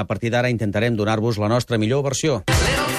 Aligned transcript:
A 0.00 0.06
partir 0.08 0.30
d'ara 0.32 0.48
intentarem 0.48 0.96
donar-vos 0.96 1.36
la 1.36 1.52
nostra 1.52 1.76
millor 1.76 2.02
versió. 2.08 2.40
It's 2.48 2.89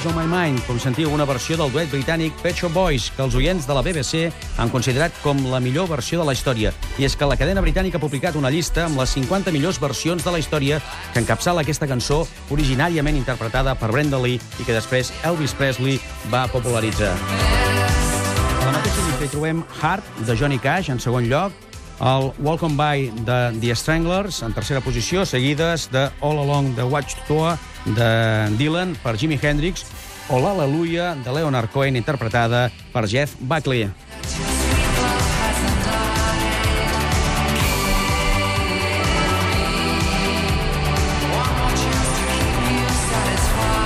Always 0.00 0.16
on 0.16 0.30
my 0.30 0.36
mind, 0.36 0.60
com 0.64 0.78
sentiu, 0.80 1.10
una 1.12 1.26
versió 1.28 1.58
del 1.60 1.68
duet 1.74 1.90
britànic 1.92 2.32
Pet 2.40 2.56
Shop 2.56 2.72
Boys, 2.72 3.10
que 3.12 3.20
els 3.20 3.34
oients 3.36 3.66
de 3.68 3.74
la 3.76 3.82
BBC 3.84 4.30
han 4.56 4.70
considerat 4.72 5.12
com 5.20 5.36
la 5.50 5.60
millor 5.60 5.90
versió 5.90 6.22
de 6.22 6.24
la 6.24 6.32
història. 6.32 6.70
I 6.96 7.04
és 7.04 7.16
que 7.18 7.28
la 7.28 7.36
cadena 7.36 7.60
britànica 7.60 7.98
ha 7.98 8.00
publicat 8.00 8.38
una 8.38 8.48
llista 8.48 8.86
amb 8.86 8.96
les 8.96 9.12
50 9.12 9.52
millors 9.52 9.76
versions 9.82 10.24
de 10.24 10.32
la 10.32 10.40
història 10.40 10.78
que 11.12 11.20
encapçala 11.20 11.60
aquesta 11.66 11.88
cançó 11.90 12.22
originàriament 12.48 13.18
interpretada 13.18 13.74
per 13.76 13.90
Brenda 13.92 14.16
Lee 14.16 14.40
i 14.40 14.64
que 14.64 14.72
després 14.72 15.12
Elvis 15.28 15.52
Presley 15.58 15.98
va 16.32 16.46
popularitzar. 16.48 17.12
A 17.12 18.70
la 18.70 18.76
mateixa 18.78 19.04
llista 19.04 19.26
hi 19.26 19.34
trobem 19.34 19.64
Heart, 19.82 20.14
de 20.24 20.38
Johnny 20.38 20.60
Cash, 20.62 20.88
en 20.94 21.02
segon 21.02 21.28
lloc, 21.28 21.52
el 22.00 22.30
Welcome 22.38 22.80
By 22.80 23.10
de 23.28 23.42
The 23.60 23.76
Stranglers, 23.76 24.40
en 24.46 24.56
tercera 24.56 24.80
posició, 24.80 25.26
seguides 25.28 25.90
de 25.92 26.08
All 26.22 26.40
Along 26.40 26.72
the 26.78 26.88
Watchtower 26.88 27.58
de 27.84 28.10
Dylan 28.58 28.96
per 29.02 29.16
Jimi 29.16 29.38
Hendrix 29.40 29.84
o 30.30 30.38
l'Aleluia 30.38 31.14
de 31.24 31.32
Leonard 31.34 31.70
Cohen, 31.72 31.96
interpretada 31.96 32.70
per 32.92 33.06
Jeff 33.10 33.34
Buckley. 33.40 33.88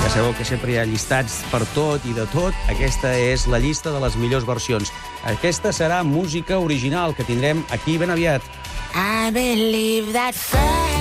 Ja 0.02 0.10
sabeu 0.12 0.34
que 0.36 0.44
sempre 0.44 0.74
hi 0.74 0.78
ha 0.78 0.84
llistats 0.84 1.40
per 1.50 1.64
tot 1.72 2.04
i 2.04 2.12
de 2.12 2.28
tot. 2.34 2.52
Aquesta 2.68 3.14
és 3.16 3.48
la 3.48 3.58
llista 3.58 3.94
de 3.94 4.02
les 4.04 4.18
millors 4.20 4.44
versions. 4.44 4.92
Aquesta 5.24 5.72
serà 5.72 6.02
música 6.04 6.60
original 6.60 7.16
que 7.16 7.24
tindrem 7.24 7.64
aquí 7.72 7.96
ben 7.96 8.12
aviat. 8.12 8.44
I 8.94 9.32
believe 9.32 10.12
that 10.12 10.36
fate 10.36 10.93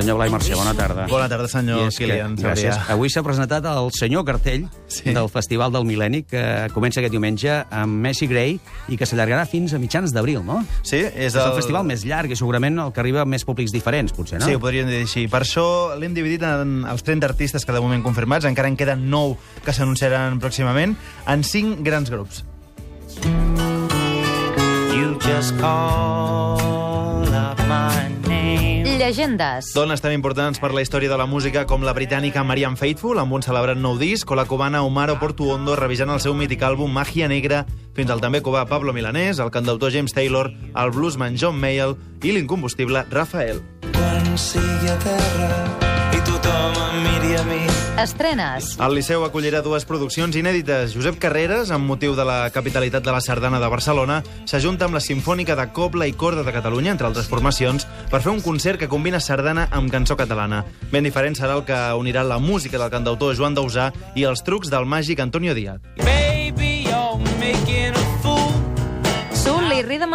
Senyor 0.00 0.16
Blai 0.16 0.30
Mercè, 0.32 0.54
bona 0.56 0.72
tarda. 0.72 1.04
Bona 1.10 1.26
tarda, 1.28 1.46
senyor 1.46 1.88
és 1.88 1.96
que- 1.98 2.06
Kilian. 2.06 2.34
Gràcies. 2.34 2.74
Avui 2.88 3.10
s'ha 3.10 3.22
presentat 3.22 3.64
el 3.66 3.90
senyor 3.92 4.24
cartell 4.24 4.66
Sí. 4.88 5.12
del 5.12 5.28
Festival 5.28 5.70
del 5.72 5.84
Mil·lenni, 5.84 6.24
que 6.24 6.68
comença 6.72 7.00
aquest 7.00 7.12
diumenge 7.12 7.66
amb 7.70 8.00
Messi 8.00 8.26
Gray 8.26 8.58
i 8.88 8.96
que 8.96 9.04
s'allargarà 9.04 9.46
fins 9.46 9.74
a 9.74 9.78
mitjans 9.78 10.12
d'abril, 10.14 10.42
no? 10.44 10.64
Sí, 10.82 10.96
és, 10.96 11.12
És 11.14 11.34
el 11.34 11.52
festival 11.52 11.84
més 11.84 12.04
llarg 12.06 12.30
i 12.30 12.36
segurament 12.36 12.78
el 12.78 12.92
que 12.92 13.00
arriba 13.00 13.20
a 13.20 13.24
més 13.26 13.44
públics 13.44 13.72
diferents, 13.72 14.12
potser, 14.12 14.40
no? 14.40 14.46
Sí, 14.46 14.54
ho 14.54 14.58
podríem 14.60 14.88
dir 14.88 15.02
així. 15.02 15.28
Per 15.28 15.42
això 15.42 15.94
l'hem 15.98 16.14
dividit 16.14 16.42
en 16.44 16.86
els 16.86 17.02
30 17.02 17.26
artistes 17.26 17.66
que 17.66 17.72
de 17.72 17.80
moment 17.80 18.02
confirmats, 18.02 18.46
encara 18.46 18.68
en 18.68 18.76
queden 18.76 19.10
9 19.10 19.36
que 19.64 19.72
s'anunciaran 19.72 20.40
pròximament, 20.40 20.96
en 21.26 21.44
5 21.44 21.84
grans 21.84 22.08
grups. 22.08 22.44
You 24.94 25.18
just 25.20 25.58
call. 25.60 26.79
Llegendes. 29.10 29.72
Dones 29.74 29.98
tan 29.98 30.12
importants 30.14 30.60
per 30.62 30.70
la 30.70 30.84
història 30.84 31.10
de 31.10 31.16
la 31.18 31.26
música 31.26 31.64
com 31.66 31.82
la 31.82 31.90
britànica 31.96 32.44
Marianne 32.46 32.78
Faithfull, 32.78 33.18
amb 33.18 33.34
un 33.34 33.42
celebrat 33.42 33.80
nou 33.80 33.96
disc, 33.98 34.30
o 34.30 34.38
la 34.38 34.44
cubana 34.46 34.84
Omaro 34.86 35.16
Portuondo 35.18 35.74
revisant 35.74 36.14
el 36.14 36.22
seu 36.22 36.36
mític 36.38 36.62
àlbum 36.62 36.94
Magia 36.94 37.26
Negra, 37.26 37.64
fins 37.96 38.14
al 38.14 38.22
també 38.22 38.38
cubà 38.38 38.62
Pablo 38.70 38.94
Milanés, 38.94 39.42
el 39.42 39.50
cantautor 39.50 39.90
James 39.90 40.14
Taylor, 40.14 40.52
el 40.54 40.94
bluesman 40.94 41.34
John 41.34 41.58
Mayall 41.58 41.98
i 42.22 42.38
l'incombustible 42.38 43.02
Rafael. 43.10 43.58
Quan 43.90 44.38
sigui 44.38 44.94
a 44.94 44.98
terra 45.02 45.79
em 46.60 47.02
miri 47.04 47.36
a 47.36 47.44
mi. 47.44 47.60
Estrenes. 48.00 48.76
El 48.80 48.94
Liceu 48.96 49.24
acollirà 49.26 49.60
dues 49.64 49.84
produccions 49.84 50.36
inèdites. 50.36 50.94
Josep 50.96 51.18
Carreras, 51.20 51.72
amb 51.74 51.88
motiu 51.88 52.14
de 52.16 52.24
la 52.24 52.38
capitalitat 52.54 53.04
de 53.04 53.12
la 53.12 53.20
Sardana 53.20 53.60
de 53.60 53.68
Barcelona, 53.68 54.20
s'ajunta 54.48 54.86
amb 54.86 54.96
la 54.96 55.02
Simfònica 55.04 55.56
de 55.58 55.66
Cobla 55.76 56.08
i 56.08 56.14
Corda 56.16 56.44
de 56.46 56.54
Catalunya, 56.54 56.94
entre 56.94 57.08
altres 57.10 57.28
formacions, 57.28 57.86
per 58.10 58.22
fer 58.24 58.32
un 58.32 58.40
concert 58.44 58.80
que 58.80 58.88
combina 58.88 59.20
sardana 59.20 59.68
amb 59.70 59.92
cançó 59.92 60.16
catalana. 60.16 60.64
Ben 60.92 61.04
diferent 61.04 61.36
serà 61.36 61.58
el 61.58 61.66
que 61.68 61.80
unirà 61.98 62.24
la 62.24 62.38
música 62.38 62.78
del 62.78 62.92
cantautor 62.92 63.36
Joan 63.36 63.58
Dausà 63.58 63.90
i 64.14 64.24
els 64.24 64.44
trucs 64.44 64.72
del 64.72 64.88
màgic 64.88 65.20
Antonio 65.20 65.54
Díaz. 65.54 65.80
Baby, 65.98 66.86
you're 66.88 67.20
making. 67.38 67.79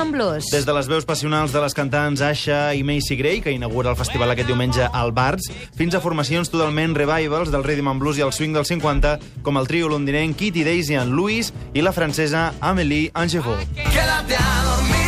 And 0.05 0.13
Blues. 0.13 0.49
Des 0.51 0.65
de 0.65 0.73
les 0.73 0.87
veus 0.87 1.05
passionals 1.05 1.53
de 1.53 1.61
les 1.63 1.73
cantants 1.73 2.21
Asha 2.21 2.73
i 2.77 2.83
Macy 2.85 3.15
Gray, 3.17 3.41
que 3.41 3.53
inaugura 3.53 3.89
el 3.89 3.97
festival 3.97 4.31
aquest 4.31 4.49
diumenge 4.51 4.85
al 4.85 5.11
Barts, 5.15 5.49
fins 5.75 5.95
a 5.95 6.01
formacions 6.03 6.51
totalment 6.53 6.93
revivals 6.95 7.51
del 7.51 7.63
rhythm 7.65 7.89
and 7.89 8.01
blues 8.03 8.19
i 8.19 8.25
el 8.25 8.33
swing 8.35 8.53
dels 8.53 8.69
50, 8.69 9.17
com 9.41 9.57
el 9.57 9.67
trio 9.67 9.89
londinenc 9.89 10.37
Kitty 10.37 10.63
Daisy 10.67 10.99
and 10.99 11.15
Louis 11.17 11.51
i 11.73 11.81
la 11.81 11.93
francesa 11.95 12.53
Amélie 12.61 13.09
Angevaux. 13.13 13.65
Quédate 13.75 14.37
a 14.37 14.63
dormir. 14.69 15.05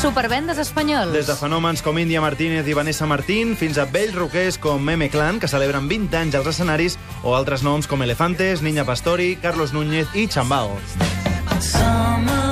Supervendes 0.00 0.56
espanyols. 0.62 1.12
Des 1.12 1.26
de 1.28 1.36
fenòmens 1.36 1.82
com 1.84 1.98
Índia 1.98 2.22
Martínez 2.24 2.68
i 2.68 2.76
Vanessa 2.76 3.08
Martín 3.10 3.56
fins 3.58 3.76
a 3.76 3.84
vells 3.84 4.14
roquers 4.16 4.56
com 4.56 4.80
Meme 4.80 5.10
Clan, 5.10 5.40
que 5.40 5.50
celebren 5.50 5.90
20 5.90 6.16
anys 6.22 6.38
als 6.38 6.54
escenaris, 6.54 6.96
o 7.22 7.34
altres 7.36 7.66
noms 7.66 7.90
com 7.90 8.00
Elefantes, 8.02 8.62
Niña 8.62 8.86
Pastori, 8.88 9.34
Carlos 9.42 9.74
Núñez 9.74 10.08
i 10.14 10.28
Chambao. 10.28 10.78
Someone 11.60 12.49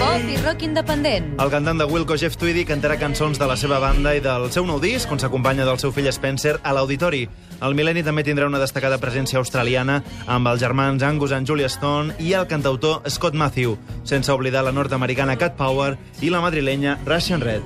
Pop 0.00 0.28
i 0.30 0.36
rock 0.40 0.62
independent. 0.66 1.26
El 1.42 1.50
cantant 1.52 1.80
de 1.80 1.86
Wilco, 1.88 2.16
Jeff 2.20 2.36
Tweedy, 2.40 2.64
cantarà 2.68 2.96
cançons 3.00 3.40
de 3.40 3.46
la 3.48 3.56
seva 3.60 3.78
banda 3.82 4.14
i 4.16 4.22
del 4.24 4.48
seu 4.54 4.66
nou 4.68 4.80
disc, 4.82 5.10
on 5.12 5.20
s'acompanya 5.20 5.66
del 5.68 5.80
seu 5.82 5.92
fill 5.92 6.10
Spencer 6.12 6.58
a 6.62 6.74
l'Auditori. 6.76 7.24
El 7.62 7.76
Mil·lenni 7.78 8.04
també 8.06 8.24
tindrà 8.26 8.48
una 8.50 8.60
destacada 8.62 9.00
presència 9.02 9.40
australiana 9.40 10.00
amb 10.26 10.48
els 10.52 10.62
germans 10.62 11.02
Angus 11.06 11.34
and 11.36 11.48
Julia 11.48 11.70
Stone 11.72 12.16
i 12.18 12.32
el 12.38 12.48
cantautor 12.50 13.02
Scott 13.10 13.34
Matthew, 13.38 13.76
sense 14.04 14.32
oblidar 14.32 14.64
la 14.66 14.72
nord-americana 14.72 15.38
Cat 15.38 15.58
Power 15.58 15.96
i 16.20 16.30
la 16.30 16.42
madrilenya 16.44 16.98
Russian 17.06 17.42
Red. 17.44 17.62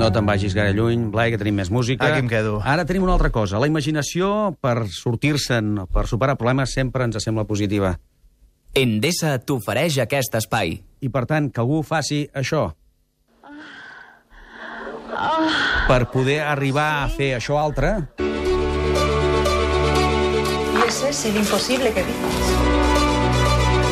No 0.00 0.08
te'n 0.08 0.24
vagis 0.24 0.54
gaire 0.56 0.72
lluny, 0.72 1.10
Blai, 1.12 1.28
que 1.28 1.36
tenim 1.36 1.58
més 1.60 1.68
música. 1.68 2.06
Aquí 2.08 2.22
em 2.24 2.28
quedo. 2.30 2.62
Ara 2.64 2.86
tenim 2.88 3.04
una 3.04 3.12
altra 3.18 3.28
cosa. 3.28 3.60
La 3.60 3.68
imaginació, 3.68 4.54
per 4.56 4.86
sortir-se'n, 4.88 5.74
per 5.92 6.06
superar 6.08 6.38
problemes, 6.40 6.72
sempre 6.72 7.04
ens 7.04 7.20
sembla 7.20 7.44
positiva. 7.44 7.98
Endesa 8.74 9.38
t'ofereix 9.42 9.98
aquest 9.98 10.34
espai. 10.38 10.76
I, 11.00 11.08
per 11.08 11.24
tant, 11.26 11.48
que 11.50 11.60
algú 11.62 11.82
faci 11.82 12.26
això. 12.36 12.68
Per 15.88 16.00
poder 16.12 16.40
arribar 16.46 17.02
a 17.02 17.08
fer 17.10 17.34
això 17.36 17.58
altre, 17.58 17.96
Y 20.80 20.88
ese 20.88 21.08
es 21.10 21.24
el 21.26 21.36
imposible 21.36 21.92
que 21.92 22.02
dices. 22.04 22.46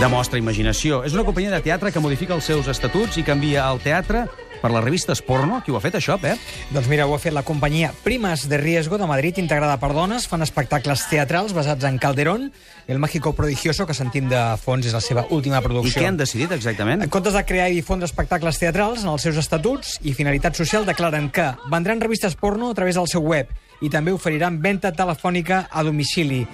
demostra 0.00 0.38
imaginació. 0.38 1.02
És 1.04 1.12
una 1.12 1.24
companyia 1.24 1.50
de 1.50 1.60
teatre 1.60 1.90
que 1.90 2.00
modifica 2.00 2.34
els 2.34 2.44
seus 2.46 2.68
estatuts 2.68 3.18
i 3.18 3.24
canvia 3.26 3.66
el 3.72 3.80
teatre 3.82 4.26
per 4.62 4.70
les 4.74 4.84
revistes 4.84 5.22
porno. 5.22 5.62
Qui 5.64 5.72
ho 5.72 5.78
ha 5.78 5.82
fet, 5.84 5.98
això, 5.98 6.18
Pep? 6.20 6.38
Doncs 6.74 6.88
mira, 6.90 7.06
ho 7.06 7.14
ha 7.14 7.20
fet 7.22 7.34
la 7.34 7.44
companyia 7.46 7.92
Primas 8.04 8.48
de 8.48 8.58
Riesgo 8.58 8.98
de 8.98 9.06
Madrid, 9.06 9.38
integrada 9.38 9.78
per 9.80 9.92
dones. 9.94 10.26
Fan 10.28 10.42
espectacles 10.42 11.06
teatrals 11.10 11.54
basats 11.56 11.84
en 11.84 11.98
Calderón, 11.98 12.50
el 12.86 12.98
mágico 12.98 13.34
prodigioso, 13.34 13.86
que 13.86 13.94
sentim 13.94 14.28
de 14.28 14.42
fons 14.62 14.86
és 14.86 14.94
la 14.96 15.02
seva 15.04 15.26
última 15.30 15.60
I 15.60 15.66
producció. 15.66 16.02
què 16.02 16.08
han 16.08 16.20
decidit, 16.20 16.52
exactament? 16.52 17.02
En 17.02 17.10
comptes 17.12 17.34
de 17.34 17.44
crear 17.44 17.68
i 17.70 17.78
difondre 17.80 18.06
espectacles 18.08 18.58
teatrals, 18.58 19.02
en 19.04 19.12
els 19.14 19.22
seus 19.22 19.36
estatuts 19.36 19.98
i 20.02 20.14
finalitat 20.14 20.56
social 20.56 20.86
declaren 20.86 21.30
que 21.30 21.52
vendran 21.70 22.00
revistes 22.00 22.34
porno 22.34 22.70
a 22.70 22.74
través 22.74 22.96
del 22.96 23.08
seu 23.08 23.22
web 23.22 23.48
i 23.80 23.90
també 23.90 24.12
oferiran 24.12 24.60
venda 24.62 24.92
telefònica 24.92 25.68
a 25.70 25.84
domicili. 25.86 26.46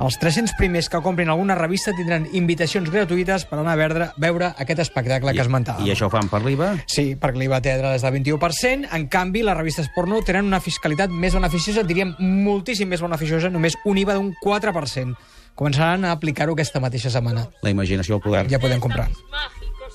Els 0.00 0.16
300 0.18 0.54
primers 0.58 0.88
que 0.88 1.00
comprin 1.04 1.28
alguna 1.30 1.54
revista 1.54 1.92
tindran 1.94 2.24
invitacions 2.32 2.88
gratuïtes 2.90 3.44
per 3.46 3.58
anar 3.60 3.74
a 3.74 3.78
veure, 3.78 4.08
veure 4.20 4.48
aquest 4.62 4.80
espectacle 4.86 5.34
que 5.34 5.44
esmentàvem. 5.44 5.86
I 5.86 5.92
això 5.94 6.08
ho 6.08 6.12
fan 6.12 6.30
per 6.32 6.40
l'IVA? 6.44 6.72
Sí, 6.90 7.12
perquè 7.20 7.38
l'IVA 7.42 7.60
teatre 7.62 7.92
és 7.94 8.02
del 8.02 8.16
21%. 8.16 8.88
En 8.96 9.06
canvi, 9.12 9.44
les 9.46 9.56
revistes 9.58 9.90
porno 9.94 10.22
tenen 10.26 10.48
una 10.48 10.62
fiscalitat 10.64 11.12
més 11.12 11.36
beneficiosa, 11.38 11.84
diríem 11.86 12.16
moltíssim 12.18 12.90
més 12.90 13.04
beneficiosa, 13.04 13.52
només 13.52 13.76
un 13.84 14.00
IVA 14.02 14.16
d'un 14.18 14.32
4%. 14.42 15.14
Començaran 15.54 16.06
a 16.08 16.14
aplicar-ho 16.16 16.56
aquesta 16.56 16.80
mateixa 16.80 17.12
setmana. 17.12 17.46
La 17.62 17.70
imaginació 17.70 18.16
al 18.16 18.24
poder. 18.24 18.46
Ja 18.50 18.58
podem 18.62 18.80
comprar. 18.80 19.10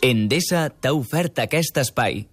Endesa 0.06 0.68
t'ha 0.70 0.94
ofert 0.94 1.42
aquest 1.42 1.82
espai. 1.82 2.28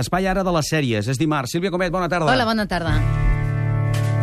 Espai 0.00 0.26
ara 0.26 0.42
de 0.42 0.56
les 0.56 0.72
sèries. 0.72 1.06
És 1.06 1.20
dimarts. 1.20 1.52
Sílvia 1.54 1.70
Comet, 1.70 1.92
bona 1.92 2.08
tarda. 2.08 2.32
Hola, 2.32 2.48
bona 2.48 2.66
tarda. 2.66 3.23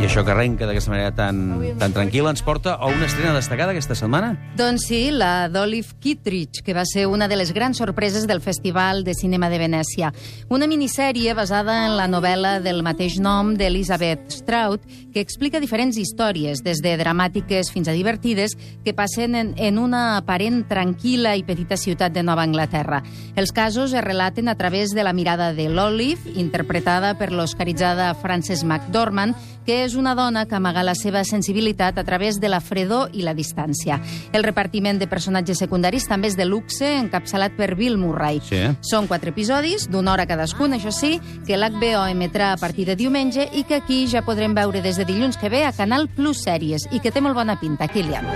I 0.01 0.07
això 0.07 0.23
que 0.25 0.31
arrenca 0.33 0.65
d'aquesta 0.65 0.89
manera 0.89 1.11
tan, 1.13 1.59
tan 1.77 1.93
tranquil·la 1.93 2.31
ens 2.33 2.41
porta 2.41 2.71
a 2.73 2.87
una 2.89 3.05
estrena 3.05 3.35
destacada 3.35 3.69
aquesta 3.75 3.93
setmana? 3.93 4.31
Doncs 4.57 4.87
sí, 4.89 5.11
la 5.13 5.45
d'Olive 5.45 5.93
Kittredge, 6.01 6.63
que 6.65 6.73
va 6.73 6.87
ser 6.89 7.03
una 7.05 7.27
de 7.29 7.37
les 7.37 7.51
grans 7.53 7.77
sorpreses 7.77 8.25
del 8.25 8.41
Festival 8.41 9.03
de 9.05 9.13
Cinema 9.13 9.51
de 9.53 9.59
Venècia. 9.61 10.09
Una 10.49 10.65
minissèrie 10.65 11.35
basada 11.37 11.83
en 11.85 11.99
la 11.99 12.07
novel·la 12.09 12.55
del 12.65 12.81
mateix 12.81 13.19
nom 13.21 13.53
d'Elizabeth 13.53 14.33
Strout, 14.39 14.89
que 15.13 15.21
explica 15.21 15.61
diferents 15.61 16.01
històries, 16.01 16.65
des 16.65 16.81
de 16.81 16.95
dramàtiques 16.97 17.69
fins 17.69 17.85
a 17.85 17.93
divertides, 17.93 18.57
que 18.81 18.97
passen 18.97 19.37
en, 19.37 19.53
en 19.61 19.77
una 19.77 20.17
aparent 20.17 20.63
tranquil·la 20.65 21.35
i 21.37 21.45
petita 21.45 21.77
ciutat 21.77 22.17
de 22.17 22.25
Nova 22.25 22.41
Anglaterra. 22.49 23.03
Els 23.37 23.53
casos 23.53 23.93
es 23.93 24.01
relaten 24.01 24.49
a 24.49 24.57
través 24.57 24.97
de 24.97 25.05
la 25.05 25.13
mirada 25.13 25.53
de 25.53 25.69
l'Olive, 25.69 26.33
interpretada 26.41 27.13
per 27.21 27.29
l'oscaritzada 27.29 28.15
Frances 28.17 28.65
McDormand, 28.65 29.37
que 29.65 29.83
és 29.85 29.95
una 29.95 30.15
dona 30.15 30.45
que 30.47 30.55
amaga 30.57 30.83
la 30.83 30.95
seva 30.95 31.23
sensibilitat 31.27 31.97
a 31.97 32.03
través 32.03 32.39
de 32.39 32.49
la 32.49 32.61
fredor 32.61 33.11
i 33.13 33.25
la 33.25 33.35
distància. 33.37 33.99
El 34.33 34.43
repartiment 34.43 34.99
de 34.99 35.07
personatges 35.07 35.61
secundaris 35.61 36.07
també 36.09 36.31
és 36.31 36.37
de 36.37 36.45
luxe, 36.45 36.87
encapçalat 36.99 37.55
per 37.57 37.75
Bill 37.75 37.97
Murray. 38.01 38.41
Sí. 38.47 38.61
Són 38.81 39.07
quatre 39.11 39.33
episodis, 39.35 39.87
d'una 39.91 40.15
hora 40.15 40.27
cadascun, 40.29 40.73
això 40.77 40.93
sí, 40.95 41.17
que 41.47 41.59
l'HBO 41.59 42.07
emetrà 42.11 42.53
a 42.53 42.59
partir 42.61 42.87
de 42.89 42.97
diumenge 42.99 43.47
i 43.53 43.65
que 43.67 43.81
aquí 43.81 44.05
ja 44.11 44.25
podrem 44.25 44.55
veure 44.57 44.81
des 44.81 44.97
de 44.97 45.05
dilluns 45.05 45.37
que 45.37 45.49
ve 45.49 45.65
a 45.65 45.73
Canal 45.75 46.09
Plus 46.09 46.45
Sèries 46.45 46.87
i 46.91 46.99
que 46.99 47.11
té 47.11 47.21
molt 47.21 47.37
bona 47.37 47.59
pinta, 47.59 47.87
Kilian. 47.91 48.27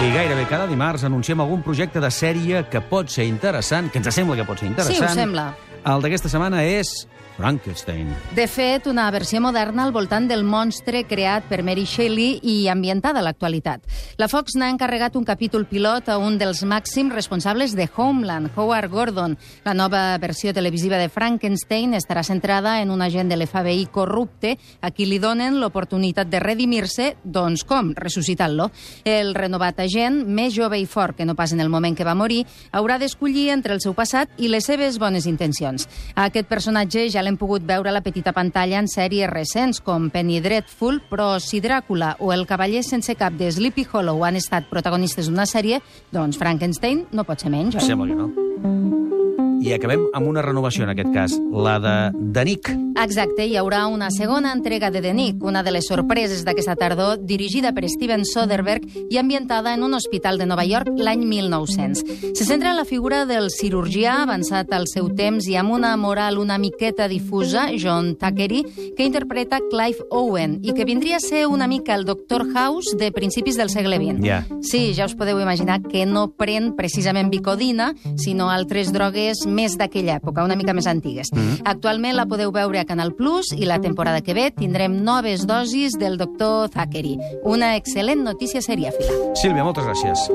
I 0.00 0.12
gairebé 0.14 0.46
cada 0.48 0.64
dimarts 0.66 1.02
anunciem 1.04 1.42
algun 1.44 1.60
projecte 1.62 2.00
de 2.00 2.08
sèrie 2.08 2.62
que 2.72 2.80
pot 2.80 3.10
ser 3.12 3.26
interessant, 3.28 3.90
que 3.92 4.00
ens 4.00 4.08
sembla 4.14 4.38
que 4.38 4.46
pot 4.48 4.58
ser 4.58 4.70
interessant. 4.70 4.96
Sí, 4.96 5.04
ho 5.04 5.12
sembla. 5.12 5.50
El 5.84 6.00
d'aquesta 6.00 6.30
setmana 6.32 6.62
és 6.64 7.04
Frankenstein. 7.40 8.10
De 8.36 8.44
fet, 8.46 8.84
una 8.86 9.06
versió 9.10 9.40
moderna 9.40 9.86
al 9.86 9.94
voltant 9.96 10.26
del 10.28 10.42
monstre 10.44 11.06
creat 11.08 11.46
per 11.48 11.62
Mary 11.64 11.86
Shelley 11.88 12.36
i 12.44 12.68
ambientada 12.68 13.22
a 13.22 13.24
l'actualitat. 13.24 13.86
La 14.20 14.28
Fox 14.28 14.58
n'ha 14.60 14.68
encarregat 14.68 15.16
un 15.16 15.24
capítol 15.24 15.64
pilot 15.64 16.10
a 16.12 16.18
un 16.20 16.36
dels 16.36 16.60
màxims 16.68 17.14
responsables 17.16 17.72
de 17.78 17.88
Homeland, 17.96 18.50
Howard 18.54 18.92
Gordon. 18.92 19.38
La 19.64 19.72
nova 19.72 20.18
versió 20.20 20.52
televisiva 20.52 20.98
de 21.00 21.08
Frankenstein 21.08 21.94
estarà 21.96 22.22
centrada 22.28 22.76
en 22.82 22.92
un 22.92 23.00
agent 23.00 23.32
de 23.32 23.38
l'FBI 23.40 23.88
corrupte 23.88 24.58
a 24.82 24.92
qui 24.92 25.08
li 25.08 25.18
donen 25.18 25.56
l'oportunitat 25.62 26.28
de 26.28 26.42
redimir-se, 26.44 27.14
doncs 27.24 27.64
com? 27.64 27.94
Ressuscitant-lo. 27.96 28.68
El 29.08 29.32
renovat 29.34 29.80
agent, 29.80 30.26
més 30.28 30.52
jove 30.52 30.76
i 30.76 30.84
fort 30.84 31.16
que 31.16 31.24
no 31.24 31.38
pas 31.38 31.56
en 31.56 31.64
el 31.64 31.72
moment 31.72 31.96
que 31.96 32.04
va 32.04 32.18
morir, 32.18 32.44
haurà 32.76 33.00
d'escollir 33.00 33.48
entre 33.56 33.72
el 33.72 33.80
seu 33.80 33.96
passat 33.96 34.28
i 34.36 34.52
les 34.52 34.68
seves 34.68 35.00
bones 35.00 35.24
intencions. 35.24 35.88
A 36.14 36.28
aquest 36.28 36.50
personatge 36.50 37.08
ja 37.08 37.24
l'hem 37.24 37.29
pogut 37.36 37.62
veure 37.66 37.90
a 37.90 37.94
la 37.94 38.02
petita 38.02 38.32
pantalla 38.32 38.80
en 38.80 38.88
sèries 38.90 39.30
recents 39.30 39.82
com 39.84 40.08
Penny 40.10 40.40
Dreadful, 40.40 41.02
però 41.10 41.34
si 41.38 41.60
Dràcula 41.60 42.16
o 42.18 42.32
El 42.32 42.46
cavaller 42.48 42.82
sense 42.86 43.14
cap 43.14 43.36
de 43.36 43.52
Sleepy 43.52 43.86
Hollow 43.92 44.24
han 44.24 44.40
estat 44.40 44.70
protagonistes 44.72 45.28
d'una 45.28 45.46
sèrie, 45.46 45.82
doncs 46.10 46.40
Frankenstein 46.40 47.06
no 47.12 47.28
pot 47.28 47.40
ser 47.40 47.52
menys, 47.52 47.76
oi? 47.76 47.86
Sembla 47.86 48.10
que 48.10 48.20
no. 48.22 49.19
I 49.60 49.74
acabem 49.76 50.06
amb 50.16 50.26
una 50.26 50.40
renovació, 50.40 50.86
en 50.86 50.94
aquest 50.94 51.12
cas, 51.12 51.34
la 51.52 51.76
de 51.82 51.96
Danik. 52.32 52.70
Exacte, 53.00 53.44
hi 53.46 53.56
haurà 53.60 53.82
una 53.92 54.10
segona 54.10 54.54
entrega 54.56 54.90
de 54.90 55.02
The 55.04 55.12
Nick, 55.14 55.42
una 55.44 55.62
de 55.62 55.70
les 55.72 55.86
sorpreses 55.88 56.42
d'aquesta 56.44 56.74
tardor, 56.80 57.20
dirigida 57.28 57.74
per 57.76 57.88
Steven 57.88 58.24
Soderbergh 58.24 58.86
i 59.10 59.18
ambientada 59.20 59.74
en 59.74 59.84
un 59.84 59.94
hospital 59.94 60.38
de 60.40 60.46
Nova 60.48 60.64
York 60.64 60.90
l'any 60.96 61.22
1900. 61.28 62.34
Se 62.36 62.44
centra 62.44 62.72
en 62.72 62.76
la 62.76 62.86
figura 62.88 63.26
del 63.28 63.50
cirurgià 63.52 64.22
avançat 64.24 64.72
al 64.72 64.88
seu 64.88 65.10
temps 65.16 65.48
i 65.48 65.56
amb 65.60 65.76
una 65.76 65.92
moral 66.00 66.40
una 66.40 66.58
miqueta 66.58 67.08
difusa, 67.08 67.68
John 67.76 68.16
Thackeray, 68.16 68.64
que 68.96 69.04
interpreta 69.04 69.60
Clive 69.70 70.08
Owen 70.10 70.58
i 70.64 70.72
que 70.72 70.88
vindria 70.88 71.20
a 71.20 71.24
ser 71.24 71.46
una 71.46 71.68
mica 71.68 71.94
el 71.94 72.04
Dr. 72.04 72.48
House 72.54 72.96
de 72.96 73.12
principis 73.12 73.56
del 73.60 73.70
segle 73.70 74.00
XX. 74.00 74.24
Ja. 74.24 74.40
Sí, 74.62 74.94
ja 74.96 75.08
us 75.08 75.16
podeu 75.16 75.40
imaginar 75.40 75.82
que 75.84 76.06
no 76.06 76.30
pren 76.32 76.72
precisament 76.76 77.30
bicodina, 77.30 77.92
sinó 78.16 78.50
altres 78.50 78.92
drogues 78.92 79.44
més 79.50 79.76
d'aquella 79.78 80.16
època, 80.20 80.44
una 80.46 80.56
mica 80.56 80.74
més 80.74 80.86
antigues. 80.86 81.32
Mm 81.32 81.38
-hmm. 81.38 81.60
Actualment 81.64 82.16
la 82.16 82.26
podeu 82.26 82.52
veure 82.52 82.78
a 82.80 82.84
Canal 82.84 83.14
Plus 83.14 83.52
i 83.52 83.66
la 83.66 83.80
temporada 83.80 84.20
que 84.20 84.34
ve 84.34 84.50
tindrem 84.50 85.02
noves 85.04 85.46
dosis 85.46 85.92
del 85.98 86.16
doctor 86.16 86.68
Thackeray. 86.70 87.18
Una 87.44 87.76
excel·lent 87.76 88.22
notícia 88.22 88.60
seriàfila. 88.60 89.34
Sílvia, 89.34 89.64
moltes 89.64 89.84
gràcies. 89.84 90.30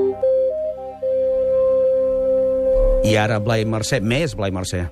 I 3.04 3.16
ara 3.16 3.38
Blai 3.38 3.64
Mercè, 3.64 4.00
més 4.00 4.34
Blai 4.34 4.50
Mercè. 4.50 4.88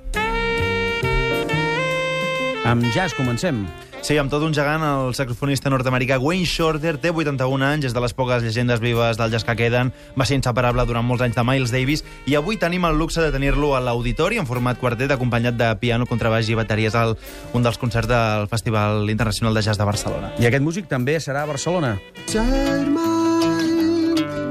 Amb 2.64 2.82
jazz 2.94 3.12
comencem. 3.14 3.66
Sí, 4.04 4.18
amb 4.20 4.28
tot 4.28 4.42
un 4.44 4.52
gegant, 4.52 4.82
el 4.84 5.14
saxofonista 5.16 5.70
nord-americà 5.72 6.18
Wayne 6.20 6.44
Shorter 6.44 6.98
té 7.00 7.08
81 7.08 7.64
anys, 7.64 7.86
és 7.88 7.94
de 7.96 8.02
les 8.04 8.12
poques 8.12 8.42
llegendes 8.44 8.82
vives 8.82 9.16
del 9.16 9.32
jazz 9.32 9.48
que 9.48 9.54
queden, 9.56 9.94
va 10.12 10.26
ser 10.28 10.36
inseparable 10.36 10.84
durant 10.84 11.08
molts 11.08 11.24
anys 11.24 11.38
de 11.38 11.44
Miles 11.48 11.72
Davis, 11.72 12.04
i 12.28 12.36
avui 12.36 12.60
tenim 12.60 12.84
el 12.84 13.00
luxe 13.00 13.24
de 13.24 13.32
tenir-lo 13.32 13.72
a 13.72 13.80
l'auditori 13.80 14.36
en 14.36 14.44
format 14.44 14.76
quartet, 14.76 15.08
acompanyat 15.08 15.56
de 15.56 15.72
piano, 15.80 16.04
contrabaix 16.04 16.52
i 16.52 16.60
bateries 16.60 17.00
al 17.00 17.16
un 17.56 17.64
dels 17.64 17.80
concerts 17.80 18.12
del 18.12 18.44
Festival 18.52 19.08
Internacional 19.08 19.56
de 19.56 19.64
Jazz 19.64 19.80
de 19.80 19.88
Barcelona. 19.88 20.34
I 20.36 20.52
aquest 20.52 20.68
músic 20.68 20.92
també 20.92 21.16
serà 21.16 21.48
a 21.48 21.52
Barcelona. 21.56 21.96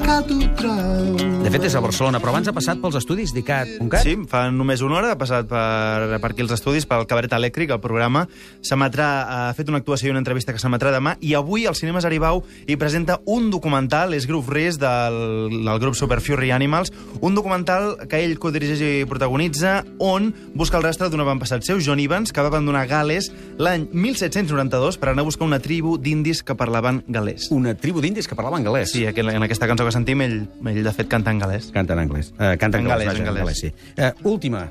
De 0.04 1.52
fet, 1.52 1.64
és 1.68 1.76
a 1.76 1.82
Barcelona, 1.84 2.20
però 2.20 2.32
abans 2.34 2.48
ha 2.48 2.54
passat 2.56 2.80
pels 2.82 2.96
estudis 3.00 3.32
d'ICAT.cat. 3.36 4.04
Sí, 4.04 4.14
fa 4.28 4.46
només 4.52 4.82
una 4.84 4.98
hora 5.00 5.14
ha 5.14 5.18
passat 5.20 5.48
per, 5.48 6.20
per 6.20 6.30
aquí 6.32 6.44
els 6.44 6.52
estudis, 6.56 6.86
pel 6.90 7.06
Cabaret 7.08 7.32
Elèctric, 7.36 7.72
el 7.76 7.82
programa. 7.84 8.26
S'emetrà, 8.64 9.08
ha 9.48 9.54
fet 9.56 9.72
una 9.72 9.80
actuació 9.82 10.10
i 10.10 10.14
una 10.14 10.22
entrevista 10.22 10.56
que 10.56 10.62
s'emetrà 10.62 10.92
demà, 10.96 11.16
i 11.24 11.34
avui 11.40 11.66
als 11.68 11.82
cinemes 11.84 12.08
Aribau 12.08 12.44
hi 12.68 12.78
presenta 12.80 13.20
un 13.32 13.50
documental, 13.54 14.16
és 14.16 14.28
Groove 14.28 14.52
Race, 14.56 14.80
del, 14.82 15.18
del 15.64 15.82
grup 15.84 15.98
Super 16.00 16.20
Fury 16.24 16.52
Animals, 16.56 16.92
un 17.22 17.36
documental 17.36 17.96
que 18.12 18.24
ell 18.24 18.38
codirigeix 18.40 18.84
i 18.84 18.92
protagonitza, 19.10 19.82
on 20.04 20.32
busca 20.56 20.80
el 20.80 20.88
rastre 20.88 21.12
d'un 21.12 21.24
avantpassat 21.24 21.64
seu, 21.68 21.80
John 21.84 22.04
Evans, 22.04 22.32
que 22.36 22.44
va 22.44 22.52
abandonar 22.52 22.86
Gales 22.92 23.32
l'any 23.60 23.88
1792 23.92 25.00
per 25.00 25.12
anar 25.14 25.24
a 25.24 25.30
buscar 25.32 25.48
una 25.48 25.62
tribu 25.64 25.96
d'indis 25.98 26.44
que 26.44 26.56
parlaven 26.60 27.04
galès. 27.08 27.50
Una 27.56 27.76
tribu 27.80 28.04
d'indis 28.04 28.28
que 28.28 28.36
parlaven 28.40 28.68
galès. 28.68 28.92
Sí, 28.96 29.06
en 29.08 29.48
aquesta 29.48 29.68
cançó 29.70 29.88
que 29.88 29.94
sentim, 30.04 30.22
ell, 30.22 30.40
ell 30.68 30.84
de 30.84 30.92
fet 30.94 31.08
canta 31.12 31.32
en 31.32 31.40
galès. 31.40 31.72
Canta 31.74 31.96
en 31.96 32.04
anglès. 32.04 32.34
Uh, 32.36 32.56
canta 32.60 32.78
en, 32.78 32.86
En 32.86 32.92
galès, 32.92 33.16
en 33.16 33.26
galès. 33.32 33.60
sí. 33.60 33.74
Uh, 33.98 34.12
última. 34.28 34.70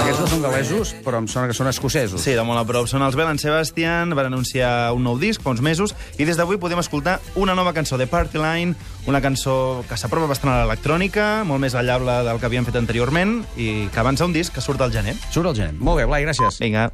Aquests 0.00 0.20
no 0.20 0.26
són 0.30 0.42
galesos, 0.42 0.92
però 1.04 1.18
em 1.20 1.26
sona 1.28 1.48
que 1.50 1.56
són 1.56 1.68
escocesos. 1.68 2.22
Sí, 2.24 2.32
de 2.36 2.44
molt 2.46 2.60
a 2.60 2.64
prop. 2.68 2.86
Són 2.88 3.02
els 3.04 3.16
Bell 3.16 3.38
Sebastian, 3.38 4.14
van 4.16 4.30
anunciar 4.30 4.92
un 4.96 5.04
nou 5.04 5.18
disc 5.20 5.42
fa 5.44 5.52
uns 5.52 5.60
mesos, 5.60 5.94
i 6.16 6.24
des 6.24 6.36
d'avui 6.40 6.56
podem 6.60 6.80
escoltar 6.80 7.18
una 7.36 7.54
nova 7.54 7.74
cançó 7.76 7.98
de 8.00 8.06
Party 8.08 8.40
Line, 8.40 8.74
una 9.06 9.20
cançó 9.20 9.84
que 9.88 9.96
s'apropa 10.00 10.30
bastant 10.30 10.54
a 10.54 10.62
l'electrònica, 10.64 11.44
molt 11.44 11.60
més 11.60 11.76
ballable 11.76 12.22
del 12.28 12.40
que 12.40 12.48
havíem 12.48 12.64
fet 12.68 12.80
anteriorment, 12.80 13.42
i 13.56 13.88
que 13.92 14.00
avança 14.00 14.24
un 14.28 14.32
disc 14.36 14.54
que 14.54 14.64
surt 14.64 14.80
al 14.80 14.92
gener. 14.92 15.16
Surt 15.30 15.52
el 15.52 15.56
genet. 15.56 15.80
Molt 15.80 16.00
bé, 16.00 16.08
Blai, 16.08 16.24
gràcies. 16.24 16.60
Vinga. 16.64 16.88